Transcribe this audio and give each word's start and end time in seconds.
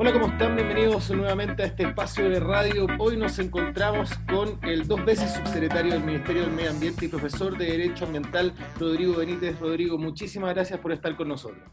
Hola, 0.00 0.12
¿cómo 0.12 0.28
están? 0.28 0.54
Bienvenidos 0.54 1.10
nuevamente 1.10 1.64
a 1.64 1.66
este 1.66 1.82
espacio 1.82 2.30
de 2.30 2.38
radio. 2.38 2.86
Hoy 3.00 3.16
nos 3.16 3.40
encontramos 3.40 4.12
con 4.30 4.60
el 4.62 4.86
dos 4.86 5.04
veces 5.04 5.34
subsecretario 5.34 5.92
del 5.94 6.04
Ministerio 6.04 6.42
del 6.42 6.52
Medio 6.52 6.70
Ambiente 6.70 7.06
y 7.06 7.08
profesor 7.08 7.58
de 7.58 7.64
Derecho 7.64 8.04
Ambiental, 8.04 8.54
Rodrigo 8.78 9.16
Benítez. 9.16 9.58
Rodrigo, 9.58 9.98
muchísimas 9.98 10.54
gracias 10.54 10.78
por 10.78 10.92
estar 10.92 11.16
con 11.16 11.26
nosotros. 11.26 11.68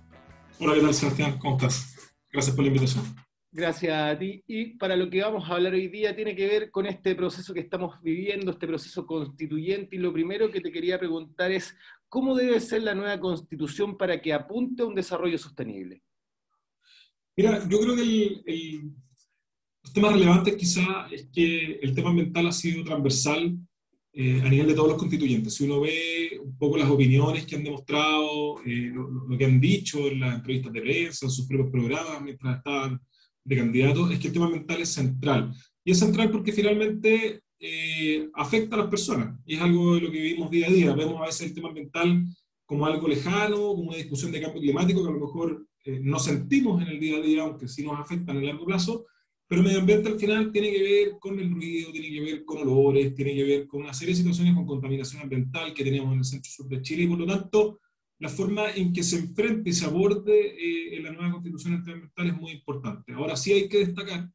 Hola, 0.58 0.74
¿qué 0.74 0.82
tal, 0.82 0.94
Sebastián? 0.96 1.38
¿Cómo 1.38 1.58
estás? 1.58 2.16
Gracias 2.32 2.56
por 2.56 2.66
la 2.66 2.70
invitación. 2.70 3.04
Gracias 3.52 3.94
a 3.94 4.18
ti. 4.18 4.44
Y 4.48 4.76
para 4.78 4.96
lo 4.96 5.08
que 5.08 5.22
vamos 5.22 5.48
a 5.48 5.54
hablar 5.54 5.74
hoy 5.74 5.88
día 5.90 6.16
tiene 6.16 6.36
que 6.36 6.48
ver 6.48 6.72
con 6.72 6.88
este 6.88 7.14
proceso 7.14 7.54
que 7.54 7.60
estamos 7.60 8.02
viviendo, 8.02 8.50
este 8.50 8.66
proceso 8.66 9.06
constituyente. 9.06 9.98
Y 9.98 10.00
lo 10.00 10.12
primero 10.12 10.50
que 10.50 10.62
te 10.62 10.72
quería 10.72 10.98
preguntar 10.98 11.52
es, 11.52 11.78
¿cómo 12.10 12.34
debe 12.34 12.60
ser 12.60 12.82
la 12.82 12.96
nueva 12.96 13.20
constitución 13.20 13.96
para 13.96 14.20
que 14.20 14.34
apunte 14.34 14.82
a 14.82 14.88
un 14.88 14.96
desarrollo 14.96 15.38
sostenible? 15.38 16.02
Mira, 17.38 17.68
yo 17.68 17.80
creo 17.80 17.96
que 17.96 18.02
el, 18.02 18.92
los 19.84 19.94
temas 19.94 20.14
relevantes 20.14 20.56
quizá 20.56 21.08
es 21.12 21.28
que 21.34 21.80
el 21.82 21.94
tema 21.94 22.10
ambiental 22.10 22.48
ha 22.48 22.52
sido 22.52 22.84
transversal 22.84 23.58
eh, 24.14 24.42
a 24.42 24.50
nivel 24.50 24.68
de 24.68 24.74
todos 24.74 24.88
los 24.90 24.98
constituyentes. 24.98 25.56
Si 25.56 25.66
uno 25.66 25.82
ve 25.82 26.40
un 26.42 26.58
poco 26.58 26.78
las 26.78 26.90
opiniones 26.90 27.46
que 27.46 27.58
han 27.58 27.66
demostrado, 27.66 28.64
eh, 28.66 28.90
lo, 28.94 29.38
que 29.38 29.44
han 29.44 29.60
dicho 29.60 30.08
en 30.08 30.22
las 30.22 30.36
entrevistas 30.36 30.72
de 30.72 30.82
prensa, 30.82 31.26
en 31.26 31.32
sus 31.32 31.46
propios 31.46 31.70
programas 31.70 32.22
mientras 32.22 32.58
estaban 32.58 33.02
de 33.44 33.56
candidatos, 33.58 34.12
es 34.12 34.20
que 34.20 34.28
el 34.28 34.34
tema 34.34 34.46
ambiental 34.46 34.82
es 34.82 34.94
central. 34.94 35.54
Y 35.84 35.92
es 35.92 36.00
central 36.00 36.32
porque 36.32 36.54
finalmente 36.54 37.42
eh, 37.60 38.30
afecta 38.34 38.76
a 38.76 38.80
las 38.80 38.88
personas. 38.88 39.38
Y 39.46 39.56
es 39.56 39.62
algo 39.62 39.96
de 39.96 40.02
lo 40.02 40.12
que 40.12 40.22
vivimos 40.22 40.50
día 40.50 40.68
a 40.68 40.72
día. 40.72 40.96
Vemos 40.96 41.22
a 41.22 41.26
veces 41.26 41.48
el 41.48 41.54
tema 41.54 41.68
ambiental 41.68 42.26
como 42.66 42.86
algo 42.86 43.08
lejano, 43.08 43.58
como 43.58 43.90
una 43.90 43.98
discusión 43.98 44.32
de 44.32 44.42
cambio 44.42 44.62
climático 44.62 45.04
que 45.04 45.10
a 45.10 45.14
lo 45.14 45.20
mejor 45.20 45.68
eh, 45.84 46.00
no 46.02 46.20
sentimos 46.20 46.82
en 46.82 46.88
el 46.88 47.00
día 47.00 47.18
a 47.18 47.22
día, 47.22 47.44
aunque 47.44 47.68
sí 47.68 47.84
nos 47.84 48.00
afectan 48.00 48.38
a 48.38 48.42
largo 48.42 48.66
plazo, 48.66 49.06
pero 49.48 49.62
el 49.62 49.68
medio 49.68 49.80
ambiente 49.80 50.10
al 50.10 50.20
final 50.20 50.52
tiene 50.52 50.72
que 50.72 50.82
ver 50.82 51.20
con 51.20 51.40
el 51.40 51.52
ruido, 51.52 51.92
tiene 51.92 52.10
que 52.10 52.22
ver 52.22 52.46
con 52.46 52.58
olores, 52.58 53.14
tiene 53.14 53.36
que 53.36 53.44
ver 53.44 53.68
con 53.68 53.82
una 53.82 53.94
serie 53.94 54.14
de 54.14 54.18
situaciones 54.18 54.56
con 54.56 54.66
contaminación 54.66 55.22
ambiental 55.22 55.74
que 55.74 55.84
tenemos 55.84 56.12
en 56.14 56.20
el 56.20 56.26
centro 56.26 56.52
sur 56.52 56.68
de 56.68 56.82
Chile 56.82 57.04
y 57.04 57.08
por 57.08 57.20
lo 57.20 57.28
tanto 57.28 57.80
la 58.20 58.30
forma 58.30 58.72
en 58.72 58.94
que 58.94 59.04
se 59.04 59.18
enfrente 59.18 59.70
y 59.70 59.74
se 59.74 59.86
aborde 59.86 60.34
eh, 60.34 60.98
en 60.98 61.04
la 61.04 61.12
nueva 61.12 61.34
constitución 61.34 61.76
ambiental 61.76 62.28
es 62.28 62.36
muy 62.36 62.54
importante. 62.54 63.14
Ahora 63.14 63.36
sí 63.36 63.54
hay 63.54 63.68
que 63.68 63.80
destacar 63.80 64.32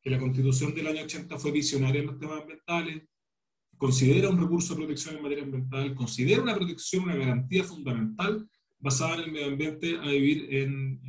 que 0.00 0.10
la 0.10 0.18
constitución 0.18 0.74
del 0.74 0.86
año 0.86 1.02
80 1.02 1.36
fue 1.36 1.50
visionaria 1.50 2.00
en 2.00 2.06
los 2.06 2.18
temas 2.18 2.40
ambientales, 2.40 3.02
considera 3.76 4.28
un 4.28 4.40
recurso 4.40 4.74
de 4.74 4.80
protección 4.80 5.16
en 5.16 5.22
materia 5.22 5.44
ambiental, 5.44 5.94
considera 5.94 6.42
una 6.42 6.54
protección, 6.54 7.04
una 7.04 7.16
garantía 7.16 7.64
fundamental 7.64 8.48
basada 8.78 9.14
en 9.14 9.20
el 9.20 9.32
medio 9.32 9.46
ambiente 9.46 9.98
a 9.98 10.08
vivir 10.08 10.54
en, 10.54 11.00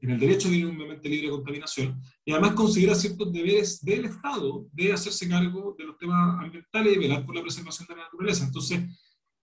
en, 0.00 0.10
el 0.10 0.18
derecho 0.18 0.48
a 0.48 0.50
vivir 0.50 0.66
en 0.66 0.74
un 0.74 0.82
ambiente 0.82 1.08
libre 1.08 1.26
de 1.26 1.32
contaminación 1.32 2.02
y 2.24 2.32
además 2.32 2.52
considera 2.52 2.94
ciertos 2.94 3.32
deberes 3.32 3.84
del 3.84 4.06
Estado 4.06 4.66
de 4.72 4.92
hacerse 4.92 5.28
cargo 5.28 5.74
de 5.78 5.84
los 5.84 5.96
temas 5.96 6.42
ambientales 6.42 6.96
y 6.96 6.98
velar 6.98 7.24
por 7.24 7.34
la 7.34 7.42
preservación 7.42 7.86
de 7.86 7.96
la 7.96 8.02
naturaleza. 8.02 8.44
Entonces, 8.44 8.80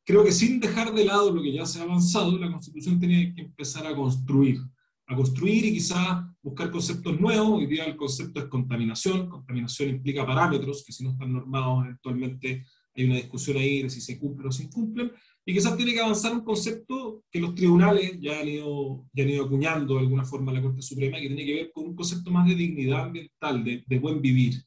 creo 0.06 0.24
que 0.24 0.32
sin 0.32 0.60
dejar 0.60 0.94
de 0.94 1.06
lado 1.06 1.32
lo 1.34 1.42
que 1.42 1.54
ya 1.54 1.66
se 1.66 1.80
ha 1.80 1.84
avanzado, 1.84 2.38
la 2.38 2.52
Constitución 2.52 3.00
tiene 3.00 3.34
que 3.34 3.42
empezar 3.42 3.88
a 3.88 3.96
construir, 3.96 4.60
a 5.08 5.16
construir 5.16 5.66
y 5.66 5.74
quizás 5.74 6.26
buscar 6.42 6.72
conceptos 6.72 7.20
nuevos. 7.20 7.60
Hoy 7.60 7.68
día 7.68 7.86
el 7.86 7.96
concepto 7.96 8.40
es 8.40 8.46
contaminación. 8.46 9.30
Contaminación 9.30 9.90
implica 9.90 10.26
parámetros 10.26 10.84
que 10.86 10.94
si 10.94 11.04
no 11.04 11.12
están 11.12 11.34
normados 11.34 11.86
actualmente 11.88 12.66
hay 12.96 13.06
una 13.06 13.16
discusión 13.16 13.58
ahí 13.58 13.84
de 13.84 13.90
si 13.90 14.02
se 14.02 14.20
cumplen 14.20 14.48
o 14.48 14.52
se 14.52 14.64
incumplen 14.64 15.12
y 15.50 15.54
quizás 15.54 15.76
tiene 15.76 15.94
que 15.94 16.00
avanzar 16.00 16.34
un 16.34 16.44
concepto 16.44 17.24
que 17.32 17.40
los 17.40 17.56
tribunales 17.56 18.20
ya 18.20 18.40
han 18.40 18.48
ido, 18.48 19.06
ya 19.14 19.24
han 19.24 19.30
ido 19.30 19.46
acuñando 19.46 19.96
de 19.96 20.02
alguna 20.02 20.24
forma 20.24 20.54
la 20.54 20.62
Corte 20.62 20.84
Suprema, 20.84 21.20
que 21.20 21.28
tiene 21.28 21.44
que 21.44 21.54
ver 21.56 21.72
con 21.72 21.86
un 21.86 21.96
concepto 21.96 22.30
más 22.30 22.48
de 22.48 22.54
dignidad 22.54 23.06
ambiental, 23.06 23.64
de 23.64 24.00
buen 24.00 24.22
vivir. 24.22 24.62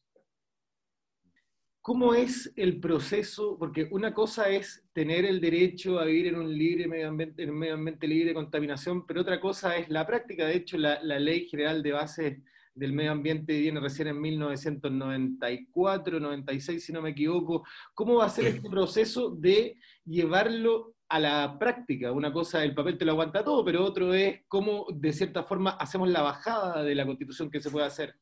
¿Cómo 1.83 2.15
es 2.15 2.53
el 2.55 2.79
proceso? 2.79 3.59
Porque 3.59 3.89
una 3.91 4.15
cosa 4.15 4.49
es 4.49 4.85
tener 4.93 5.25
el 5.25 5.41
derecho 5.41 5.99
a 5.99 6.05
vivir 6.05 6.29
en 6.29 6.37
un 6.37 6.57
libre 6.57 6.87
medio 6.87 7.09
ambiente, 7.09 7.43
en 7.43 7.51
un 7.51 7.59
medio 7.59 7.75
ambiente 7.75 8.07
libre 8.07 8.29
de 8.29 8.35
contaminación, 8.35 9.05
pero 9.05 9.23
otra 9.23 9.41
cosa 9.41 9.77
es 9.77 9.89
la 9.89 10.07
práctica. 10.07 10.47
De 10.47 10.55
hecho, 10.55 10.79
la, 10.79 11.03
la 11.03 11.19
Ley 11.19 11.49
General 11.49 11.83
de 11.83 11.91
Bases 11.91 12.39
del 12.73 12.93
Medio 12.93 13.11
Ambiente 13.11 13.59
viene 13.59 13.81
recién 13.81 14.07
en 14.07 14.21
1994, 14.21 16.21
96, 16.21 16.85
si 16.85 16.93
no 16.93 17.03
me 17.03 17.11
equivoco. 17.11 17.65
¿Cómo 17.95 18.19
va 18.19 18.27
a 18.27 18.31
ser 18.31 18.47
este 18.47 18.71
proceso 18.71 19.31
de 19.31 19.77
llevarlo 20.05 20.95
a 21.09 21.19
la 21.19 21.59
práctica? 21.59 22.13
Una 22.13 22.33
cosa, 22.33 22.63
el 22.63 22.77
papel 22.77 22.97
te 22.97 23.05
lo 23.05 23.11
aguanta 23.11 23.43
todo, 23.43 23.65
pero 23.65 23.85
otro 23.85 24.15
es 24.15 24.43
cómo, 24.47 24.87
de 24.95 25.13
cierta 25.13 25.43
forma, 25.43 25.71
hacemos 25.71 26.09
la 26.09 26.23
bajada 26.23 26.85
de 26.85 26.95
la 26.95 27.07
constitución 27.07 27.51
que 27.51 27.61
se 27.61 27.71
puede 27.71 27.87
hacer. 27.87 28.15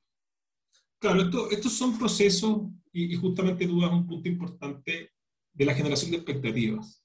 Claro, 1.01 1.23
esto, 1.23 1.51
estos 1.51 1.73
son 1.73 1.99
procesos, 1.99 2.69
y, 2.93 3.15
justamente 3.17 3.67
tú 3.67 3.81
das 3.81 3.91
un 3.93 4.07
punto 4.07 4.29
importante 4.29 5.11
de 5.53 5.65
la 5.65 5.75
generación 5.75 6.11
de 6.11 6.19
expectativas 6.19 7.01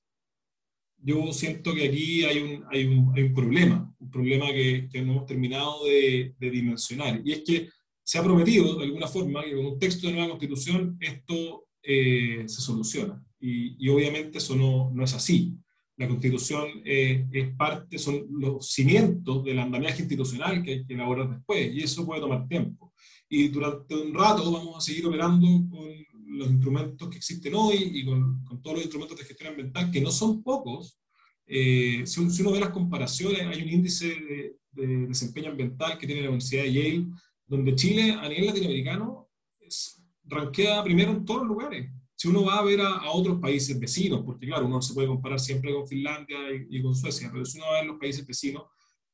yo 1.06 1.32
siento 1.34 1.74
que 1.74 1.88
aquí 1.88 2.24
hay 2.24 2.40
un, 2.40 2.64
hay 2.72 2.86
un, 2.86 3.14
hay 3.16 3.24
un 3.24 3.34
problema, 3.34 3.94
un 4.00 4.10
problema 4.10 4.48
que, 4.48 4.90
que, 4.92 5.04
no 5.04 5.14
hemos 5.14 5.26
terminado 5.28 5.86
de, 5.86 6.34
de, 6.40 6.50
dimensionar. 6.50 7.22
Y 7.24 7.32
es 7.32 7.44
que 7.46 7.70
se 8.04 8.18
ha 8.18 8.24
prometido, 8.24 8.76
de 8.76 8.86
alguna 8.86 9.08
forma, 9.08 9.44
que 9.44 9.56
con 9.56 9.68
un 9.68 9.80
texto 9.80 10.08
de 10.08 10.14
nueva 10.14 10.30
constitución 10.30 10.98
esto 11.00 11.68
eh, 11.84 12.44
se 12.48 12.62
soluciona. 12.62 13.24
Y, 13.40 13.76
y, 13.86 13.90
obviamente 13.90 14.40
eso 14.40 14.56
no, 14.56 14.92
no, 14.94 15.04
es 15.04 15.14
así. 15.14 15.56
La 15.98 16.08
constitución 16.08 16.68
eh, 16.84 17.26
es 17.32 17.56
parte, 17.56 17.98
son 17.98 18.26
los 18.30 18.72
cimientos 18.72 19.44
del 19.44 19.60
andamiaje 19.60 20.02
institucional 20.02 20.62
que 20.62 20.72
hay 20.72 20.86
que 20.86 20.94
elaborar 20.94 21.30
después, 21.30 21.74
y 21.74 21.82
eso 21.82 22.06
puede 22.06 22.22
tomar 22.22 22.48
tiempo. 22.48 22.94
Y 23.30 23.48
durante 23.48 23.96
un 23.96 24.14
rato 24.14 24.52
vamos 24.52 24.78
a 24.78 24.82
seguir 24.82 25.06
operando 25.08 25.48
con 25.70 25.88
los 26.28 26.50
instrumentos 26.50 27.10
que 27.10 27.18
existen 27.18 27.54
hoy 27.56 27.78
y 27.94 28.06
con, 28.06 28.44
con, 28.44 28.62
todos 28.62 28.78
los 28.78 28.86
instrumentos 28.86 29.18
de 29.18 29.24
gestión 29.24 29.50
ambiental, 29.50 29.90
que 29.90 30.02
no 30.02 30.12
son 30.12 30.44
pocos, 30.44 31.00
eh, 31.48 32.04
si, 32.06 32.30
si, 32.30 32.42
uno 32.42 32.52
ve 32.52 32.60
las 32.60 32.72
comparaciones, 32.72 33.42
hay 33.42 33.62
un 33.62 33.70
índice 33.70 34.08
de, 34.08 34.58
de, 34.72 35.08
desempeño 35.08 35.52
ambiental 35.52 35.98
que 35.98 36.08
tiene 36.08 36.24
la 36.24 36.30
Universidad 36.30 36.64
de 36.64 36.74
Yale, 36.74 37.08
donde 37.46 37.76
Chile 37.76 38.12
a 38.12 38.28
nivel 38.28 38.48
latinoamericano 38.48 39.30
es, 39.60 40.02
ranquea 40.24 40.84
primero 40.84 41.12
en 41.12 41.26
todos 41.26 41.42
los 41.42 41.50
lugares. 41.50 41.92
Si 42.16 42.28
uno 42.28 42.46
va 42.46 42.60
a 42.60 42.64
ver 42.64 42.82
a, 42.82 42.98
a, 42.98 43.12
otros 43.12 43.40
países 43.40 43.78
vecinos, 43.80 44.24
porque 44.26 44.48
claro, 44.48 44.66
uno 44.66 44.82
se 44.82 44.94
puede 44.94 45.08
comparar 45.08 45.40
siempre 45.40 45.74
con 45.74 45.88
Finlandia 45.88 46.38
y, 46.54 46.78
y 46.78 46.82
con 46.82 46.96
Suecia, 46.96 47.30
pero 47.32 47.46
si 47.46 47.58
uno 47.58 47.68
va 47.68 47.78
a 47.78 47.82
ver 47.82 47.88
los 47.88 48.00
países 48.00 48.26
vecinos, 48.26 48.64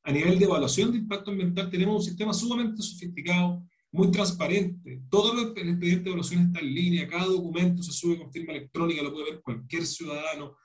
a 0.04 0.12
nivel 0.12 0.38
de 0.38 0.44
evaluación 0.44 0.90
de 0.90 0.98
impacto 0.98 1.30
ambiental 1.30 1.70
tenemos 1.70 1.96
un 1.96 2.02
sistema 2.02 2.34
sumamente 2.34 2.82
sofisticado, 2.82 3.64
muy 3.92 4.10
transparente. 4.10 5.02
Todo 5.08 5.32
el 5.32 5.48
expediente 5.48 6.04
de 6.04 6.10
evaluación 6.10 6.46
está 6.46 6.60
en 6.60 6.74
línea, 6.74 7.06
cada 7.06 7.26
documento 7.26 7.82
se 7.82 7.92
sube 7.92 8.18
con 8.18 8.32
firma 8.32 8.52
electrónica, 8.52 9.02
lo 9.02 9.12
puede 9.12 9.32
ver 9.32 9.42
cualquier 9.42 9.86
ciudadano. 9.86 10.56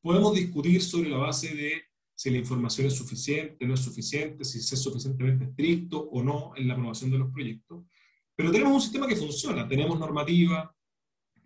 Podemos 0.00 0.34
discutir 0.34 0.82
sobre 0.82 1.08
la 1.08 1.16
base 1.16 1.54
de 1.54 1.82
si 2.14 2.30
la 2.30 2.38
información 2.38 2.86
es 2.86 2.94
suficiente, 2.94 3.66
no 3.66 3.74
es 3.74 3.80
suficiente, 3.80 4.44
si 4.44 4.58
es 4.58 4.82
suficientemente 4.82 5.46
estricto 5.46 5.98
o 5.98 6.22
no 6.22 6.52
en 6.54 6.68
la 6.68 6.74
aprobación 6.74 7.10
de 7.10 7.18
los 7.18 7.32
proyectos. 7.32 7.84
Pero 8.36 8.52
tenemos 8.52 8.74
un 8.74 8.80
sistema 8.80 9.08
que 9.08 9.16
funciona. 9.16 9.66
Tenemos 9.66 9.98
normativa, 9.98 10.74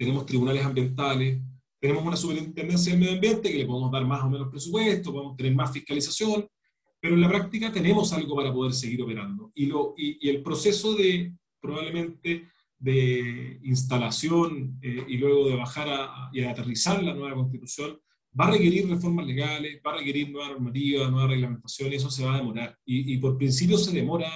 tenemos 0.01 0.25
tribunales 0.25 0.65
ambientales, 0.65 1.43
tenemos 1.79 2.03
una 2.03 2.17
superintendencia 2.17 2.91
del 2.91 3.01
medio 3.01 3.15
ambiente 3.17 3.53
que 3.53 3.59
le 3.59 3.67
podemos 3.67 3.93
dar 3.93 4.07
más 4.07 4.25
o 4.25 4.31
menos 4.31 4.49
presupuesto, 4.49 5.13
podemos 5.13 5.37
tener 5.37 5.55
más 5.55 5.71
fiscalización, 5.71 6.49
pero 6.99 7.17
en 7.17 7.21
la 7.21 7.29
práctica 7.29 7.71
tenemos 7.71 8.11
algo 8.15 8.35
para 8.35 8.51
poder 8.51 8.73
seguir 8.73 9.03
operando. 9.03 9.53
Y, 9.55 9.67
lo, 9.67 9.93
y, 9.99 10.17
y 10.27 10.31
el 10.31 10.43
proceso 10.43 10.95
de 10.95 11.35
probablemente 11.61 12.49
de 12.79 13.61
instalación 13.63 14.79
eh, 14.81 15.05
y 15.07 15.19
luego 15.19 15.47
de 15.51 15.57
bajar 15.57 15.89
a, 15.91 16.31
y 16.33 16.41
aterrizar 16.45 17.03
la 17.03 17.13
nueva 17.13 17.35
constitución 17.35 18.01
va 18.39 18.47
a 18.47 18.53
requerir 18.53 18.89
reformas 18.89 19.27
legales, 19.27 19.83
va 19.87 19.93
a 19.93 19.99
requerir 19.99 20.31
nueva 20.31 20.49
normativa, 20.49 21.11
nueva 21.11 21.29
reglamentación, 21.29 21.93
y 21.93 21.97
eso 21.97 22.11
se 22.11 22.25
va 22.25 22.37
a 22.37 22.39
demorar. 22.39 22.79
Y, 22.87 23.13
y 23.13 23.19
por 23.19 23.37
principio 23.37 23.77
se 23.77 23.93
demora 23.93 24.31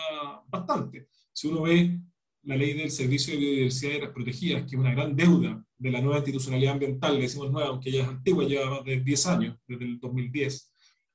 bastante. 0.47 1.09
Si 1.33 1.47
uno 1.49 1.63
ve 1.63 1.99
la 2.45 2.57
ley 2.57 2.75
del 2.75 2.91
Servicio 2.91 3.35
de 3.35 3.41
Biodiversidad 3.41 3.93
y 3.93 3.97
Áreas 3.97 4.13
Protegidas, 4.13 4.63
que 4.63 4.77
es 4.77 4.81
una 4.81 4.95
gran 4.95 5.17
deuda 5.17 5.65
de 5.79 5.91
la 5.91 6.01
nueva 6.01 6.19
institucionalidad 6.19 6.75
ambiental, 6.75 7.17
le 7.17 7.23
decimos 7.23 7.51
nueva, 7.51 7.69
aunque 7.69 7.91
ya 7.91 8.03
es 8.03 8.09
antigua, 8.09 8.45
lleva 8.45 8.71
más 8.71 8.85
de 8.85 9.01
10 9.01 9.27
años, 9.27 9.57
desde 9.67 9.85
el 9.85 9.99
2010, 9.99 10.71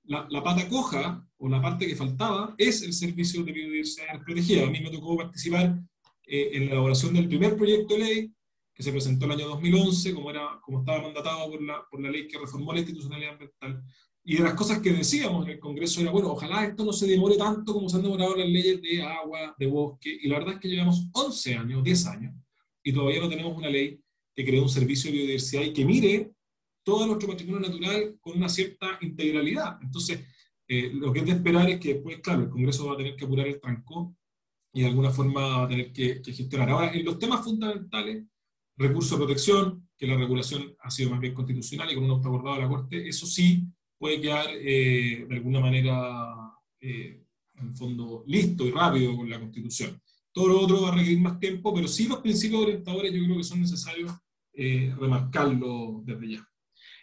la, 0.05 0.27
la, 0.29 0.43
pata 0.43 0.67
coja 0.67 1.23
o 1.37 1.47
la 1.47 1.61
parte 1.61 1.85
que 1.87 1.95
faltaba 1.95 2.55
es 2.57 2.81
el 2.81 2.93
servicio 2.93 3.43
de 3.43 3.51
biodiversidad 3.51 4.23
protegida. 4.23 4.65
A 4.65 4.69
mí 4.71 4.79
me 4.79 4.89
tocó 4.89 5.15
participar 5.17 5.79
eh, 6.25 6.49
en 6.53 6.65
la 6.65 6.71
elaboración 6.71 7.13
del 7.13 7.27
primer 7.27 7.55
proyecto 7.55 7.93
de 7.93 7.99
ley 7.99 8.33
que 8.73 8.83
se 8.83 8.91
presentó 8.91 9.25
el 9.25 9.33
año 9.33 9.47
2011, 9.49 10.13
como, 10.13 10.29
era, 10.31 10.59
como 10.61 10.79
estaba 10.79 11.01
mandatado 11.01 11.51
por 11.51 11.61
la, 11.61 11.83
por 11.91 12.01
la 12.01 12.09
ley 12.09 12.27
que 12.27 12.39
reformó 12.39 12.71
la 12.71 12.79
institucionalidad 12.79 13.33
ambiental. 13.33 13.83
Y 14.23 14.37
de 14.37 14.43
las 14.43 14.53
cosas 14.53 14.79
que 14.79 14.91
decíamos 14.91 15.45
en 15.45 15.53
el 15.53 15.59
Congreso 15.59 16.01
era, 16.01 16.11
bueno, 16.11 16.31
ojalá 16.31 16.65
esto 16.65 16.85
no 16.85 16.93
se 16.93 17.07
demore 17.07 17.37
tanto 17.37 17.73
como 17.73 17.89
se 17.89 17.97
han 17.97 18.03
demorado 18.03 18.35
las 18.35 18.47
leyes 18.47 18.81
de 18.81 19.01
agua, 19.01 19.55
de 19.57 19.67
bosque. 19.67 20.19
Y 20.21 20.27
la 20.27 20.39
verdad 20.39 20.55
es 20.55 20.59
que 20.59 20.67
llevamos 20.67 21.07
11 21.13 21.55
años, 21.55 21.83
10 21.83 22.05
años, 22.07 22.35
y 22.83 22.93
todavía 22.93 23.21
no 23.21 23.29
tenemos 23.29 23.57
una 23.57 23.69
ley 23.69 23.99
que 24.35 24.45
cree 24.45 24.61
un 24.61 24.69
servicio 24.69 25.11
de 25.11 25.17
biodiversidad 25.17 25.63
y 25.63 25.73
que 25.73 25.85
mire 25.85 26.31
todo 26.83 27.05
nuestro 27.05 27.29
patrimonio 27.29 27.67
natural 27.67 28.17
con 28.19 28.37
una 28.37 28.49
cierta 28.49 28.97
integralidad. 29.01 29.77
Entonces, 29.81 30.21
eh, 30.67 30.91
lo 30.93 31.11
que 31.11 31.19
es 31.19 31.25
de 31.25 31.31
esperar 31.31 31.69
es 31.69 31.79
que 31.79 31.95
después, 31.95 32.19
claro, 32.19 32.43
el 32.43 32.49
Congreso 32.49 32.87
va 32.87 32.93
a 32.93 32.97
tener 32.97 33.15
que 33.15 33.25
apurar 33.25 33.47
el 33.47 33.59
tranco 33.59 34.15
y 34.71 34.81
de 34.81 34.87
alguna 34.87 35.09
forma 35.09 35.41
va 35.41 35.63
a 35.65 35.67
tener 35.67 35.91
que, 35.91 36.21
gestionar. 36.23 36.69
Ahora, 36.69 36.93
en 36.93 37.03
los 37.03 37.17
temas 37.17 37.43
fundamentales, 37.43 38.23
recurso 38.77 39.15
de 39.15 39.25
protección, 39.25 39.89
que 39.97 40.07
la 40.07 40.15
regulación 40.15 40.75
ha 40.79 40.89
sido 40.89 41.09
más 41.09 41.19
bien 41.19 41.33
constitucional 41.33 41.91
y 41.91 41.95
con 41.95 42.05
un 42.05 42.11
autoabordado 42.11 42.55
de 42.55 42.61
la 42.61 42.69
Corte, 42.69 43.07
eso 43.07 43.25
sí 43.25 43.65
puede 43.99 44.19
quedar 44.21 44.47
eh, 44.49 45.25
de 45.27 45.35
alguna 45.35 45.59
manera, 45.59 46.53
eh, 46.81 47.21
en 47.55 47.73
fondo, 47.75 48.23
listo 48.25 48.65
y 48.65 48.71
rápido 48.71 49.15
con 49.15 49.29
la 49.29 49.39
Constitución. 49.39 50.01
Todo 50.31 50.47
lo 50.47 50.61
otro 50.61 50.81
va 50.81 50.89
a 50.89 50.95
requerir 50.95 51.19
más 51.19 51.39
tiempo, 51.39 51.73
pero 51.73 51.87
sí 51.87 52.07
los 52.07 52.19
principios 52.19 52.61
orientadores 52.61 53.13
yo 53.13 53.23
creo 53.25 53.37
que 53.37 53.43
son 53.43 53.61
necesarios 53.61 54.13
eh, 54.53 54.93
remarcarlo 54.99 56.01
desde 56.05 56.31
ya. 56.31 56.49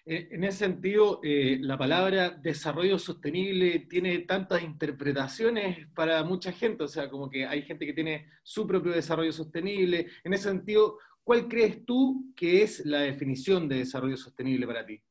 Eh, 0.09 0.29
en 0.31 0.45
ese 0.45 0.59
sentido, 0.59 1.21
eh, 1.25 1.59
la 1.61 1.77
palabra 1.77 2.31
desarrollo 2.31 2.97
sostenible 2.97 3.81
tiene 3.91 4.21
tantas 4.21 4.63
interpretaciones 4.63 5.89
para 5.95 6.23
mucha 6.23 6.53
gente, 6.53 6.85
o 6.85 6.89
sea, 6.89 7.11
como 7.11 7.29
que 7.29 7.45
hay 7.45 7.63
gente 7.63 7.85
que 7.87 7.93
tiene 7.93 8.29
su 8.45 8.67
propio 8.69 8.93
desarrollo 8.93 9.33
sostenible. 9.33 10.07
En 10.23 10.33
ese 10.33 10.45
sentido, 10.45 10.99
¿cuál 11.25 11.49
crees 11.49 11.85
tú 11.85 12.33
que 12.37 12.63
es 12.63 12.87
la 12.87 13.01
definición 13.01 13.69
de 13.69 13.79
desarrollo 13.79 14.17
sostenible 14.17 14.65
para 14.67 14.87
ti? 14.87 15.03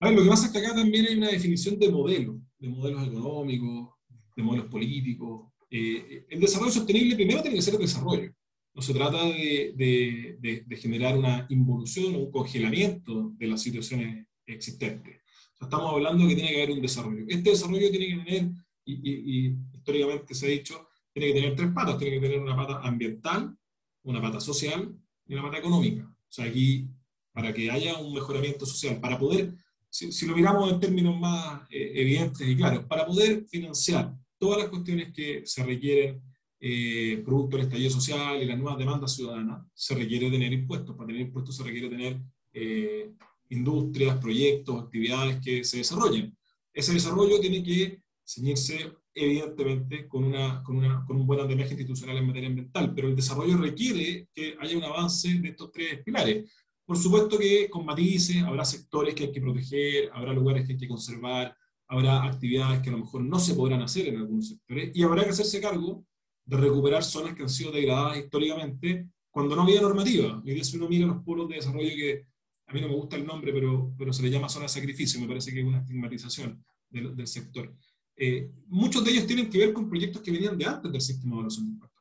A 0.00 0.06
ver, 0.06 0.16
lo 0.16 0.22
que 0.22 0.28
pasa 0.28 0.46
es 0.46 0.52
que 0.52 0.58
acá 0.58 0.74
también 0.74 1.06
hay 1.06 1.16
una 1.16 1.28
definición 1.28 1.78
de 1.78 1.90
modelo, 1.90 2.40
de 2.58 2.68
modelos 2.68 3.06
económicos, 3.06 3.94
de 4.36 4.42
modelos 4.42 4.66
políticos. 4.66 5.52
Eh, 5.70 6.24
el 6.30 6.40
desarrollo 6.40 6.70
sostenible 6.72 7.16
primero 7.16 7.42
tiene 7.42 7.56
que 7.56 7.62
ser 7.62 7.74
el 7.74 7.80
desarrollo. 7.80 8.32
No 8.74 8.82
se 8.82 8.94
trata 8.94 9.24
de, 9.24 10.64
generar 10.80 11.18
una 11.18 11.46
involución 11.50 12.14
o 12.14 12.18
un 12.18 12.30
congelamiento 12.30 13.32
de 13.36 13.48
las 13.48 13.60
situaciones 13.60 14.24
existentes. 14.46 15.20
estamos 15.60 15.92
hablando 15.92 16.22
de 16.22 16.28
que 16.28 16.34
tiene 16.36 16.50
que 16.50 16.62
haber 16.62 16.70
un 16.76 16.82
desarrollo. 16.82 17.24
Este 17.26 17.50
desarrollo 17.50 17.90
tiene 17.90 18.06
que 18.06 18.24
tener, 18.24 18.52
y, 18.84 19.56
históricamente 19.72 20.32
se 20.32 20.46
ha 20.46 20.50
dicho, 20.50 20.88
tiene 21.12 21.32
que 21.32 21.40
tener 21.40 21.56
tres 21.56 21.72
patas. 21.72 21.98
Tiene 21.98 22.20
que 22.20 22.28
tener 22.28 22.38
una 22.38 22.54
pata 22.54 22.80
ambiental, 22.86 23.56
una 24.04 24.22
pata 24.22 24.38
social 24.38 24.94
y 25.26 25.34
una 25.34 25.42
pata 25.42 25.58
económica. 25.58 26.04
O 26.04 26.32
sea, 26.32 26.44
aquí, 26.44 26.88
para 27.32 27.52
que 27.52 27.72
haya 27.72 27.98
un 27.98 28.14
mejoramiento 28.14 28.64
social, 28.64 29.00
para 29.00 29.18
poder, 29.18 29.54
si, 29.90 30.26
lo 30.26 30.36
miramos 30.36 30.72
en 30.72 30.80
términos 30.80 31.18
más 31.18 31.62
eh, 31.70 31.92
evidentes 31.94 32.46
y 32.46 32.56
claros, 32.56 32.84
para 32.84 33.06
poder 33.06 33.46
financiar 33.48 34.14
todas 34.38 34.58
las 34.58 34.68
cuestiones 34.68 35.12
que 35.12 35.42
se 35.44 35.64
requieren 35.64 36.22
eh, 36.60 37.22
producto 37.24 37.56
del 37.56 37.66
estallido 37.66 37.90
social 37.90 38.42
y 38.42 38.46
las 38.46 38.58
nuevas 38.58 38.78
demandas 38.78 39.14
ciudadanas, 39.14 39.66
se 39.74 39.94
requiere 39.94 40.30
tener 40.30 40.52
impuestos. 40.52 40.96
Para 40.96 41.06
tener 41.06 41.22
impuestos 41.22 41.56
se 41.56 41.62
requiere 41.62 41.88
tener 41.88 42.20
eh, 42.52 43.12
industrias, 43.50 44.18
proyectos, 44.18 44.82
actividades 44.82 45.40
que 45.40 45.64
se 45.64 45.78
desarrollen. 45.78 46.36
Ese 46.72 46.92
desarrollo 46.92 47.40
tiene 47.40 47.62
que 47.62 48.02
ceñirse, 48.24 48.92
evidentemente, 49.14 50.06
con, 50.08 50.24
una, 50.24 50.62
con, 50.62 50.76
una, 50.76 51.04
con 51.06 51.16
un 51.16 51.26
buen 51.26 51.40
andamiaje 51.40 51.70
institucional 51.70 52.18
en 52.18 52.26
materia 52.26 52.48
ambiental, 52.48 52.92
pero 52.94 53.08
el 53.08 53.16
desarrollo 53.16 53.56
requiere 53.56 54.28
que 54.34 54.56
haya 54.60 54.76
un 54.76 54.84
avance 54.84 55.32
de 55.32 55.48
estos 55.48 55.72
tres 55.72 56.02
pilares. 56.02 56.50
Por 56.88 56.96
supuesto 56.96 57.38
que 57.38 57.68
con 57.68 57.84
matices, 57.84 58.42
habrá 58.42 58.64
sectores 58.64 59.14
que 59.14 59.24
hay 59.24 59.30
que 59.30 59.42
proteger, 59.42 60.08
habrá 60.10 60.32
lugares 60.32 60.64
que 60.64 60.72
hay 60.72 60.78
que 60.78 60.88
conservar, 60.88 61.54
habrá 61.86 62.24
actividades 62.24 62.80
que 62.80 62.88
a 62.88 62.92
lo 62.92 63.00
mejor 63.00 63.20
no 63.24 63.38
se 63.38 63.52
podrán 63.52 63.82
hacer 63.82 64.08
en 64.08 64.16
algunos 64.16 64.48
sectores, 64.48 64.90
y 64.94 65.02
habrá 65.02 65.22
que 65.22 65.28
hacerse 65.28 65.60
cargo 65.60 66.06
de 66.46 66.56
recuperar 66.56 67.04
zonas 67.04 67.34
que 67.34 67.42
han 67.42 67.50
sido 67.50 67.72
degradadas 67.72 68.16
históricamente 68.16 69.06
cuando 69.30 69.54
no 69.54 69.64
había 69.64 69.82
normativa. 69.82 70.42
Hoy 70.42 70.54
día 70.54 70.64
si 70.64 70.78
uno 70.78 70.88
mira 70.88 71.06
los 71.06 71.22
polos 71.22 71.46
de 71.50 71.56
desarrollo 71.56 71.90
que 71.90 72.24
a 72.66 72.72
mí 72.72 72.80
no 72.80 72.88
me 72.88 72.94
gusta 72.94 73.16
el 73.16 73.26
nombre, 73.26 73.52
pero, 73.52 73.92
pero 73.98 74.10
se 74.10 74.22
le 74.22 74.30
llama 74.30 74.48
zona 74.48 74.62
de 74.62 74.70
sacrificio, 74.70 75.20
me 75.20 75.28
parece 75.28 75.52
que 75.52 75.60
es 75.60 75.66
una 75.66 75.80
estigmatización 75.80 76.64
del, 76.88 77.26
sector. 77.26 77.70
Eh, 78.16 78.50
muchos 78.68 79.04
de 79.04 79.10
ellos 79.10 79.26
tienen 79.26 79.50
que 79.50 79.58
ver 79.58 79.74
con 79.74 79.90
proyectos 79.90 80.22
que 80.22 80.30
venían 80.30 80.56
de 80.56 80.64
antes 80.64 80.90
del 80.90 81.02
sistema 81.02 81.32
de 81.32 81.34
evaluación 81.34 81.66
de 81.66 81.72
impacto 81.72 81.97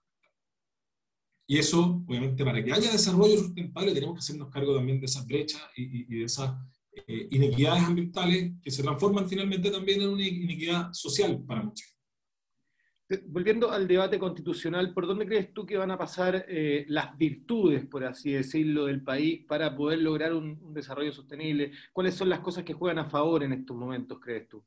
Y 1.50 1.58
eso, 1.58 2.04
obviamente, 2.06 2.44
para 2.44 2.62
que 2.62 2.74
haya 2.74 2.92
desarrollo 2.92 3.38
sustentable, 3.38 3.94
tenemos 3.94 4.16
que 4.16 4.20
hacernos 4.20 4.50
cargo 4.50 4.76
también 4.76 5.00
de 5.00 5.06
esas 5.06 5.26
brechas 5.26 5.62
y, 5.78 6.04
de 6.04 6.26
esas 6.26 6.54
eh, 7.08 7.28
inequidades 7.32 7.84
ambientales 7.84 8.52
que 8.62 8.70
se 8.70 8.84
transforman 8.84 9.30
finalmente 9.30 9.72
también 9.72 10.02
en 10.02 10.10
una 10.10 10.28
inequidad 10.28 10.92
social 10.92 11.42
para 11.48 11.64
muchos. 11.64 11.98
Volviendo 13.28 13.72
al 13.72 13.88
debate 13.88 14.20
constitucional, 14.20 14.94
¿por 14.94 15.08
dónde 15.08 15.26
crees 15.26 15.54
tú 15.54 15.66
que 15.66 15.78
van 15.78 15.92
a 15.92 15.98
pasar 15.98 16.46
eh, 16.50 16.86
las 16.90 17.18
virtudes, 17.18 17.86
por 17.86 18.04
así 18.04 18.34
decirlo, 18.34 18.88
del 18.88 19.02
país 19.02 19.46
para 19.48 19.74
poder 19.74 20.00
lograr 20.00 20.34
un, 20.34 20.74
desarrollo 20.74 21.14
sostenible? 21.14 21.72
¿Cuáles 21.94 22.16
son 22.16 22.28
las 22.28 22.42
cosas 22.42 22.66
que 22.66 22.74
juegan 22.74 23.00
a 23.00 23.06
favor 23.06 23.44
en 23.44 23.54
estos 23.54 23.78
momentos, 23.78 24.20
crees 24.20 24.50
tú? 24.50 24.62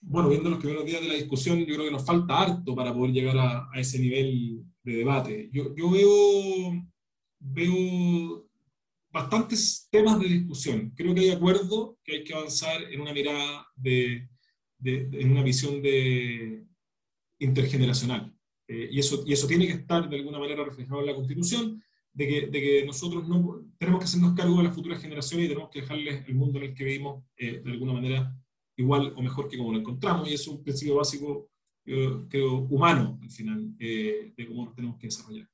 Bueno, 0.00 0.28
viendo 0.28 0.50
los 0.50 0.58
primeros 0.58 0.84
días 0.84 1.00
de 1.02 1.08
la 1.08 1.14
discusión, 1.14 1.58
yo 1.58 1.74
creo 1.74 1.84
que 1.84 1.90
nos 1.90 2.06
falta 2.06 2.40
harto 2.40 2.74
para 2.74 2.94
poder 2.94 3.12
llegar 3.12 3.36
a, 3.38 3.68
ese 3.74 3.98
nivel 3.98 4.64
de 4.82 4.92
debate. 4.92 5.50
Yo, 5.52 5.74
yo 5.74 5.90
veo, 5.90 6.88
veo 7.40 8.48
bastantes 9.10 9.88
temas 9.90 10.18
de 10.20 10.28
discusión. 10.28 10.92
Creo 10.96 11.14
que 11.14 11.20
hay 11.22 11.30
acuerdo, 11.30 11.98
que 12.04 12.16
hay 12.16 12.24
que 12.24 12.34
avanzar 12.34 12.82
en 12.90 13.00
una 13.00 13.12
mirada 13.12 13.66
de 13.76 14.28
en 14.84 15.32
una 15.32 15.42
visión 15.42 15.82
de, 15.82 16.64
intergeneracional. 17.38 18.34
Eh, 18.66 18.88
y, 18.90 18.98
eso, 18.98 19.22
y 19.26 19.32
eso 19.32 19.46
tiene 19.46 19.66
que 19.66 19.74
estar 19.74 20.08
de 20.08 20.16
alguna 20.16 20.38
manera 20.38 20.64
reflejado 20.64 21.00
en 21.00 21.06
la 21.06 21.14
Constitución, 21.14 21.82
de 22.12 22.26
que, 22.26 22.46
de 22.48 22.60
que, 22.60 22.84
nosotros 22.84 23.28
no, 23.28 23.64
tenemos 23.78 24.00
que 24.00 24.04
hacernos 24.04 24.34
cargo 24.34 24.56
de 24.58 24.64
las 24.64 24.74
futuras 24.74 25.00
generaciones 25.00 25.46
y 25.46 25.48
tenemos 25.48 25.70
que 25.70 25.82
dejarles 25.82 26.26
el 26.26 26.34
mundo 26.34 26.58
en 26.58 26.64
el 26.64 26.74
que 26.74 26.84
vivimos 26.84 27.24
eh, 27.36 27.62
de 27.64 27.70
alguna 27.70 27.92
manera 27.92 28.34
igual 28.78 29.12
o 29.14 29.22
mejor 29.22 29.48
que 29.48 29.58
como 29.58 29.72
lo 29.72 29.78
encontramos. 29.78 30.28
Y 30.28 30.34
es 30.34 30.48
un 30.48 30.62
principio 30.62 30.96
básico, 30.96 31.50
creo, 31.84 32.58
humano, 32.70 33.18
al 33.22 33.30
final, 33.30 33.74
eh, 33.78 34.32
de 34.34 34.46
cómo 34.46 34.64
nos 34.64 34.74
tenemos 34.74 34.98
que 34.98 35.08
desarrollar. 35.08 35.48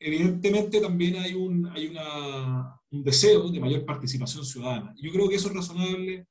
evidentemente 0.00 0.80
también 0.80 1.16
hay, 1.16 1.34
un, 1.34 1.66
hay 1.66 1.86
una, 1.86 2.74
un 2.90 3.04
deseo 3.04 3.48
de 3.50 3.60
mayor 3.60 3.84
participación 3.84 4.44
ciudadana. 4.44 4.94
Yo 5.00 5.12
creo 5.12 5.28
que 5.28 5.36
eso 5.36 5.48
es 5.48 5.54
razonable 5.54 6.26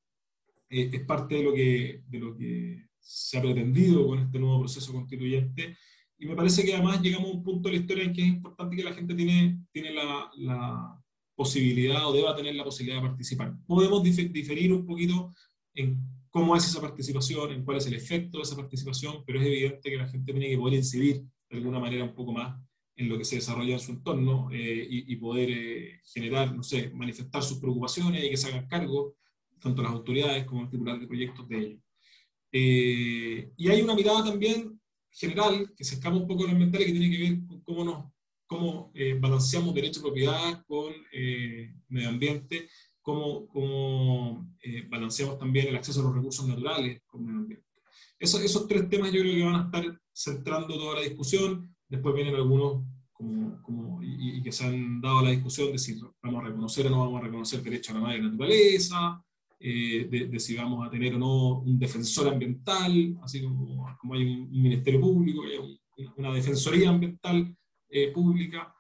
eh, 0.69 0.89
es 0.92 1.01
parte 1.06 1.36
de 1.36 1.44
lo, 1.44 1.54
que, 1.54 2.04
de 2.07 2.19
lo 2.19 2.36
que 2.36 2.88
se 3.00 3.38
ha 3.38 3.42
pretendido 3.42 4.06
con 4.06 4.19
este 4.19 4.40
nuevo 4.40 4.60
proceso 4.60 4.92
constituyente. 4.92 5.78
Y 6.18 6.25
me 6.25 6.36
parece 6.36 6.63
que 6.63 6.74
además 6.74 7.01
llegamos 7.01 7.30
a 7.30 7.33
un 7.33 7.44
punto 7.44 7.69
de 7.69 7.75
la 7.75 7.81
historia 7.81 8.04
en 8.04 8.13
que 8.13 8.22
es 8.22 8.28
importante 8.28 8.75
que 8.75 8.83
la 8.83 8.94
gente 8.94 9.13
tiene, 9.13 9.66
tiene 9.72 9.94
la, 9.94 10.30
la 10.36 11.04
posibilidad 11.38 12.07
o 12.07 12.13
deba 12.13 12.36
tener 12.36 12.56
la 12.56 12.63
posibilidad 12.63 13.00
de 13.00 13.07
participar. 13.07 13.54
Podemos 13.68 14.01
diferir 14.01 14.74
un 14.74 14.86
poquito 14.86 15.34
en 15.75 16.00
cómo 16.31 16.56
es 16.56 16.66
esa 16.66 16.81
participación, 16.81 17.52
en 17.52 17.64
cuál 17.64 17.78
es 17.78 17.85
el 17.85 17.94
efecto 17.94 18.40
de 18.40 18.44
esa 18.44 18.56
participación, 18.56 19.23
pero 19.26 19.40
es 19.40 19.45
evidente 19.45 19.90
que 19.90 19.97
la 19.97 20.07
gente 20.07 20.33
tiene 20.33 20.50
que 20.50 20.57
poder 20.57 20.73
incidir 20.73 21.23
de 21.50 21.57
alguna 21.57 21.80
manera 21.80 22.04
un 22.04 22.16
poco 22.16 22.33
más 22.33 22.59
en 22.95 23.07
lo 23.07 23.18
que 23.19 23.26
se 23.26 23.35
desarrolla 23.35 23.73
en 23.73 23.80
su 23.80 23.92
entorno 23.92 24.50
eh, 24.52 24.88
y, 24.90 25.16
poder 25.18 25.50
eh, 25.52 26.02
generar, 26.04 26.56
no 26.56 26.64
sé, 26.64 26.90
manifestar 26.90 27.44
sus 27.44 27.59
preocupaciones 27.59 28.23
y 28.23 28.30
que 28.31 28.38
se 28.38 28.47
hagan 28.47 28.68
cargo 28.68 29.16
tanto 29.59 29.83
las 29.83 29.92
autoridades 29.92 30.45
como 30.45 30.62
los 30.62 30.71
titulares 30.71 31.02
de 31.02 31.07
proyectos 31.07 31.47
de 31.47 31.57
ellos. 31.59 31.81
Eh, 32.52 33.52
y 33.56 33.69
hay 33.69 33.81
una 33.81 33.94
mirada 33.94 34.26
también 34.26 34.81
general 35.12 35.73
que 35.76 35.83
se 35.83 35.95
escapa 35.95 36.16
un 36.16 36.28
poco 36.28 36.42
de 36.42 36.47
lo 36.47 36.54
ambiental 36.54 36.81
y 36.81 36.85
que 36.85 36.92
tiene 36.92 37.12
que 37.12 37.23
ver 37.23 37.45
con 37.45 37.62
cómo, 37.62 37.83
nos, 37.83 38.06
cómo 38.47 38.92
eh, 38.94 39.18
balanceamos 39.19 39.75
derecho 39.75 39.99
a 39.99 40.04
propiedad 40.04 40.66
con 40.66 40.94
eh, 41.11 41.73
medio 41.89 42.09
ambiente, 42.09 42.69
cómo, 43.01 43.47
cómo 43.47 44.49
balanceamos 44.89 45.37
también 45.37 45.68
el 45.68 45.75
acceso 45.75 46.01
a 46.01 46.04
los 46.04 46.16
recursos 46.16 46.47
naturales 46.47 47.01
con 47.06 47.25
medio 47.25 47.39
ambiente. 47.39 47.68
Esos, 48.19 48.42
esos 48.42 48.68
tres 48.68 48.89
temas 48.89 49.11
yo 49.11 49.21
creo 49.21 49.35
que 49.35 49.44
van 49.44 49.56
a 49.56 49.66
estar 49.66 50.01
centrando 50.13 50.75
toda 50.77 50.95
la 50.95 51.01
discusión. 51.01 51.75
Después 51.87 52.16
vienen 52.16 52.35
algunos 52.35 52.83
como, 53.13 53.61
como, 53.61 54.01
y, 54.04 54.37
y, 54.37 54.42
que 54.42 54.51
se 54.51 54.66
han 54.66 54.99
dado 55.01 55.21
la 55.21 55.31
discusión 55.31 55.71
de 55.71 55.77
si 55.77 55.99
vamos 56.21 56.44
a 56.44 56.47
reconocer 56.47 56.87
o 56.87 56.89
no 56.89 56.99
vamos 56.99 57.21
a 57.21 57.25
reconocer 57.25 57.61
derecho 57.61 57.92
a 57.92 57.95
la 57.95 58.01
madre 58.01 58.21
naturaleza, 58.21 59.23
eh, 59.59 60.07
de, 60.09 60.39
si 60.39 60.56
vamos 60.56 60.85
a 60.85 60.92
tener 60.92 61.16
o 61.16 61.18
no 61.18 61.59
un 61.59 61.80
defensor 61.80 62.27
ambiental, 62.27 63.18
así 63.23 63.42
como, 63.42 63.87
como 63.99 64.13
hay 64.13 64.23
un, 64.23 64.51
ministerio 64.51 65.01
público, 65.01 65.44
hay 65.44 66.07
una 66.16 66.31
defensoría 66.31 66.89
ambiental 66.89 67.56
eh, 67.90 68.12
pública, 68.12 68.74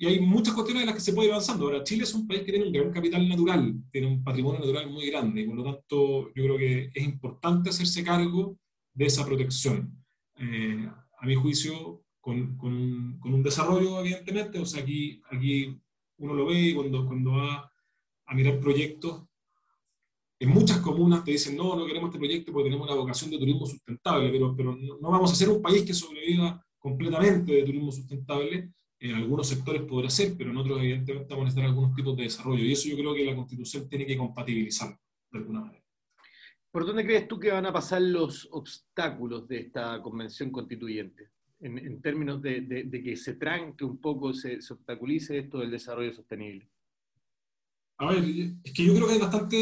y 0.00 0.06
hay 0.06 0.20
muchas 0.20 0.54
cuestiones 0.54 0.82
en 0.82 0.86
las 0.86 0.94
que 0.94 1.00
se 1.00 1.12
puede 1.12 1.28
ir 1.28 1.34
avanzando. 1.34 1.64
Ahora, 1.64 1.82
Chile 1.82 2.04
es 2.04 2.14
un 2.14 2.26
país 2.26 2.42
que 2.42 2.52
tiene 2.52 2.66
un 2.66 2.72
gran 2.72 2.92
capital 2.92 3.28
natural, 3.28 3.74
tiene 3.90 4.06
un 4.06 4.22
patrimonio 4.22 4.60
natural 4.60 4.88
muy 4.90 5.10
grande, 5.10 5.40
y 5.40 5.46
por 5.46 5.56
lo 5.56 5.64
tanto 5.64 6.28
yo 6.34 6.44
creo 6.44 6.56
que 6.56 6.90
es 6.94 7.04
importante 7.04 7.70
hacerse 7.70 8.04
cargo 8.04 8.56
de 8.94 9.06
esa 9.06 9.26
protección. 9.26 9.92
Eh, 10.36 10.88
a 11.20 11.26
mi 11.26 11.34
juicio, 11.34 12.04
con, 12.20 12.56
con, 12.56 13.18
con, 13.18 13.34
un 13.34 13.42
desarrollo, 13.42 13.98
evidentemente, 14.00 14.60
o 14.60 14.66
sea, 14.66 14.82
aquí, 14.82 15.20
aquí 15.30 15.76
uno 16.18 16.34
lo 16.34 16.46
ve 16.46 16.60
y 16.60 16.74
cuando, 16.74 17.04
cuando 17.06 17.32
va 17.32 17.72
a 18.26 18.34
mirar 18.34 18.60
proyectos, 18.60 19.24
en 20.40 20.50
muchas 20.50 20.78
comunas 20.78 21.24
te 21.24 21.32
dicen, 21.32 21.56
no, 21.56 21.74
no 21.74 21.86
queremos 21.86 22.08
este 22.08 22.18
proyecto 22.18 22.52
porque 22.52 22.68
tenemos 22.68 22.86
una 22.86 22.96
vocación 22.96 23.30
de 23.30 23.38
turismo 23.38 23.66
sustentable, 23.66 24.30
pero, 24.30 24.54
pero 24.54 24.76
no, 24.76 25.10
vamos 25.10 25.32
a 25.32 25.34
ser 25.34 25.48
un 25.48 25.60
país 25.60 25.82
que 25.82 25.94
sobreviva 25.94 26.64
completamente 26.78 27.52
de 27.52 27.64
turismo 27.64 27.92
sustentable. 27.92 28.72
En 29.00 29.14
algunos 29.14 29.48
sectores 29.48 29.82
podrá 29.82 30.10
ser, 30.10 30.34
pero 30.36 30.50
en 30.50 30.56
otros 30.56 30.80
evidentemente 30.80 31.28
vamos 31.30 31.42
a 31.42 31.44
necesitar 31.46 31.68
algunos 31.70 31.94
tipos 31.94 32.16
de 32.16 32.24
desarrollo. 32.24 32.64
Y 32.64 32.72
eso 32.72 32.88
yo 32.88 32.96
creo 32.96 33.14
que 33.14 33.24
la 33.24 33.36
Constitución 33.36 33.88
tiene 33.88 34.06
que 34.06 34.16
compatibilizar 34.16 34.98
de 35.30 35.38
alguna 35.38 35.60
manera. 35.60 35.84
¿Por 36.70 36.84
dónde 36.84 37.04
crees 37.04 37.26
tú 37.26 37.38
que 37.38 37.50
van 37.50 37.66
a 37.66 37.72
pasar 37.72 38.02
los 38.02 38.48
obstáculos 38.50 39.48
de 39.48 39.60
esta 39.60 40.02
convención 40.02 40.50
constituyente? 40.50 41.30
En, 41.60 42.00
términos 42.00 42.40
de, 42.40 42.88
que 43.04 43.16
se 43.16 43.34
tranque 43.34 43.84
un 43.84 44.00
poco, 44.00 44.32
se, 44.32 44.58
obstaculice 44.70 45.38
esto 45.38 45.58
del 45.58 45.72
desarrollo 45.72 46.12
sostenible. 46.12 46.68
A 47.98 48.12
ver, 48.12 48.24
es 48.62 48.72
que 48.72 48.84
yo 48.84 48.94
creo 48.94 49.08
que 49.08 49.14
hay 49.14 49.18
bastante, 49.18 49.58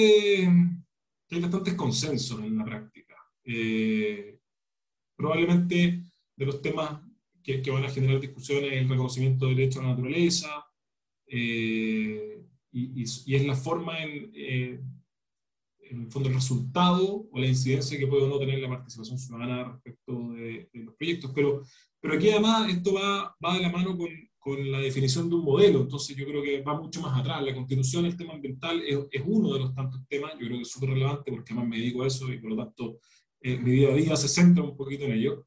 hay 1.31 1.41
bastantes 1.41 1.75
consensos 1.75 2.41
en 2.41 2.59
la 2.59 2.65
práctica. 2.65 3.17
Eh, 3.45 4.39
probablemente 5.17 6.03
de 6.37 6.47
los 6.47 6.63
temas 6.63 7.01
que, 7.43 7.71
van 7.71 7.85
a 7.85 7.91
generar 7.91 8.21
discusiones 8.21 8.73
el 8.73 8.89
reconocimiento 8.89 9.47
del 9.47 9.57
derecho 9.57 9.81
a 9.81 9.85
la 9.85 9.91
naturaleza, 9.91 10.67
eh, 11.27 12.43
y, 12.73 13.03
es 13.03 13.47
la 13.47 13.55
forma 13.55 14.03
en, 14.03 14.31
eh, 14.35 14.81
en 15.91 16.03
el 16.03 16.11
fondo 16.11 16.29
el 16.29 16.35
resultado 16.35 17.27
o 17.31 17.39
la 17.39 17.47
incidencia 17.47 17.99
que 17.99 18.07
puede 18.07 18.25
o 18.25 18.29
no 18.29 18.39
tener 18.39 18.59
la 18.59 18.69
participación 18.69 19.19
ciudadana 19.19 19.65
respecto 19.73 20.33
de, 20.33 20.69
los 20.73 20.95
proyectos. 20.95 21.33
Pero, 21.35 21.63
pero 22.01 22.15
aquí 22.15 22.31
además 22.31 22.69
esto 22.71 22.95
va, 22.95 23.35
va 23.45 23.55
de 23.55 23.63
la 23.63 23.71
mano 23.71 23.97
con, 23.97 24.09
con, 24.39 24.71
la 24.71 24.81
definición 24.81 25.29
de 25.29 25.37
un 25.37 25.45
modelo, 25.45 25.81
entonces 25.81 26.17
yo 26.17 26.27
creo 26.27 26.43
que 26.43 26.63
va 26.63 26.81
mucho 26.81 27.01
más 27.01 27.19
atrás. 27.19 27.43
La 27.43 27.55
constitución, 27.55 28.07
el 28.07 28.17
tema 28.17 28.35
ambiental 28.35 28.83
es, 28.83 28.99
es 29.11 29.23
uno 29.25 29.55
de 29.55 29.61
los 29.61 29.75
tantos 29.75 30.01
temas, 30.09 30.33
yo 30.35 30.47
creo 30.47 30.59
que 30.59 30.63
es 30.63 30.71
súper 30.71 30.91
relevante 30.91 31.31
porque 31.31 31.53
además 31.53 31.69
me 31.69 31.79
dedico 31.79 32.03
a 32.03 32.07
eso 32.07 32.33
y 32.33 32.39
por 32.39 32.51
lo 32.51 32.57
tanto 32.57 32.99
eh, 33.41 33.59
mi 33.59 33.73
día 33.73 33.91
a 33.91 33.95
día 33.95 34.17
se 34.17 34.29
centra 34.29 34.63
un 34.63 34.77
poquito 34.77 35.05
en 35.05 35.13
ello. 35.13 35.47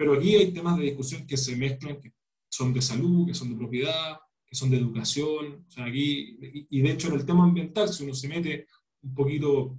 Pero 0.00 0.14
aquí 0.14 0.34
hay 0.34 0.50
temas 0.50 0.78
de 0.78 0.84
discusión 0.84 1.26
que 1.26 1.36
se 1.36 1.54
mezclan, 1.54 2.00
que 2.00 2.14
son 2.48 2.72
de 2.72 2.80
salud, 2.80 3.26
que 3.26 3.34
son 3.34 3.50
de 3.50 3.56
propiedad, 3.56 4.18
que 4.46 4.56
son 4.56 4.70
de 4.70 4.78
educación. 4.78 5.66
O 5.68 5.70
sea, 5.70 5.84
aquí, 5.84 6.38
y 6.70 6.80
de 6.80 6.92
hecho 6.92 7.08
en 7.08 7.16
el 7.16 7.26
tema 7.26 7.44
ambiental, 7.44 7.86
si 7.90 8.04
uno 8.04 8.14
se 8.14 8.26
mete 8.26 8.66
un 9.02 9.14
poquito 9.14 9.78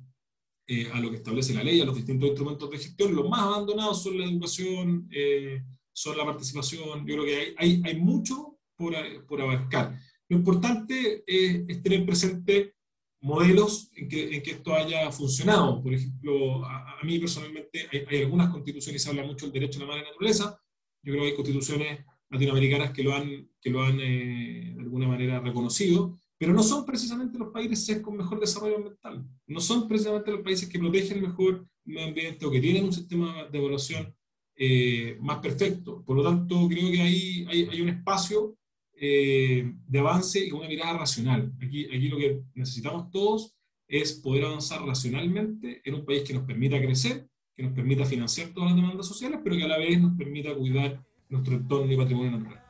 eh, 0.68 0.88
a 0.94 1.00
lo 1.00 1.10
que 1.10 1.16
establece 1.16 1.56
la 1.56 1.64
ley, 1.64 1.82
a 1.82 1.86
los 1.86 1.96
distintos 1.96 2.30
instrumentos 2.30 2.70
de 2.70 2.78
gestión. 2.78 3.16
Los 3.16 3.28
más 3.28 3.40
abandonados 3.40 4.04
son 4.04 4.20
la 4.20 4.26
educación, 4.26 5.10
eh, 5.10 5.64
son 5.92 6.16
la 6.16 6.24
participación. 6.24 7.00
Yo 7.00 7.16
creo 7.16 7.26
que 7.26 7.36
hay, 7.36 7.56
hay, 7.58 7.82
hay 7.84 8.00
mucho 8.00 8.60
por, 8.76 8.94
por, 9.26 9.42
abarcar. 9.42 9.98
Lo 10.30 10.38
importante 10.38 11.24
es, 11.26 11.82
tener 11.82 12.06
presente 12.06 12.76
modelos 13.22 13.90
en 13.96 14.10
que, 14.10 14.36
en 14.36 14.44
que, 14.44 14.52
esto 14.52 14.74
haya 14.74 15.12
funcionado. 15.12 15.82
Por 15.82 15.94
ejemplo, 15.94 16.66
a, 16.66 16.98
mí 17.04 17.20
personalmente 17.20 17.88
hay, 17.92 18.06
hay, 18.10 18.24
algunas 18.24 18.50
constituciones, 18.50 19.02
se 19.02 19.10
habla 19.10 19.24
mucho 19.24 19.46
del 19.46 19.54
derecho 19.54 19.80
a 19.80 19.82
la 19.82 19.88
madre 19.88 20.04
naturaleza. 20.04 20.60
Yo 21.04 21.14
creo 21.14 21.24
que 21.24 21.30
hay 21.30 21.36
constituciones 21.36 22.06
latinoamericanas 22.30 22.92
que 22.92 23.04
lo 23.04 23.16
han, 23.16 23.50
que 23.62 23.70
lo 23.70 23.84
han 23.84 24.00
eh, 24.00 24.74
de 24.76 24.82
alguna 24.82 25.08
manera 25.08 25.40
reconocido 25.40 26.18
pero 26.42 26.54
no 26.54 26.64
son 26.64 26.88
precisamente 26.88 27.38
los 27.38 27.50
países 27.50 28.02
con 28.02 28.18
mejor 28.18 28.40
desarrollo 28.40 28.78
ambiental, 28.78 29.24
no 29.46 29.60
son 29.60 29.88
precisamente 29.88 30.32
los 30.32 30.42
países 30.42 30.68
que 30.68 30.80
protegen 30.80 31.22
mejor 31.22 31.68
el 31.86 31.94
medio 31.94 32.08
ambiente 32.08 32.44
o 32.48 32.50
que 32.50 32.60
tienen 32.60 32.86
un 32.86 32.92
sistema 32.92 33.46
de 33.46 33.60
evaluación 33.60 34.12
eh, 34.56 35.20
más 35.22 35.38
perfecto. 35.38 36.04
Por 36.04 36.18
lo 36.18 36.24
tanto, 36.24 36.68
creo 36.68 36.90
que 36.92 37.00
ahí 37.00 37.46
hay, 37.48 37.70
hay 37.72 37.82
un 37.82 37.90
espacio 37.90 38.58
eh, 39.04 39.74
de 39.88 40.00
avance 40.00 40.46
y 40.46 40.50
con 40.52 40.60
una 40.60 40.70
mirada 40.70 41.00
racional. 41.00 41.52
Aquí, 41.60 41.86
aquí 41.86 42.08
lo 42.08 42.20
que 42.20 42.44
necesitamos 42.54 43.10
todos 43.10 43.56
es 43.88 44.14
poder 44.14 44.46
avanzar 44.46 44.86
racionalmente 44.86 45.82
en 45.84 45.96
un 45.96 46.06
país 46.06 46.22
que 46.22 46.36
nos 46.36 46.44
permita 46.44 46.80
crecer, 46.80 47.28
que 47.56 47.64
nos 47.64 47.74
permita 47.74 48.06
financiar 48.06 48.50
todas 48.50 48.70
las 48.70 48.80
demandas 48.80 49.08
sociales, 49.08 49.40
pero 49.44 49.58
que 49.58 49.64
a 49.64 49.68
la 49.70 49.80
vez 49.80 50.00
nos 50.00 50.16
permita 50.16 50.54
cuidar 50.54 51.04
nuestro 51.30 51.56
entorno 51.56 51.92
y 51.92 51.98
patrimonio 51.98 52.38
natural. 52.38 52.64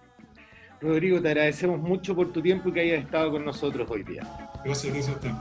Rodrigo, 0.79 1.21
te 1.21 1.27
agradecemos 1.27 1.81
mucho 1.81 2.15
por 2.15 2.31
tu 2.31 2.41
tiempo 2.41 2.69
y 2.69 2.71
que 2.71 2.79
hayas 2.79 3.03
estado 3.03 3.29
con 3.31 3.43
nosotros 3.43 3.85
hoy 3.91 4.03
día. 4.03 4.23
Gracias, 4.63 4.93
gracias 4.93 5.09
a 5.09 5.19
usted. 5.19 5.31